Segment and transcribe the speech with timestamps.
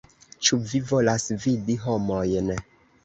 [0.47, 2.51] Ĉu vi volas vidi homojn?